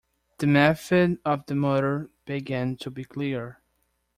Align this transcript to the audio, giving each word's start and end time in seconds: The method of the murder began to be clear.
The 0.39 0.47
method 0.47 1.19
of 1.23 1.45
the 1.45 1.53
murder 1.53 2.09
began 2.25 2.75
to 2.77 2.89
be 2.89 3.03
clear. 3.05 3.61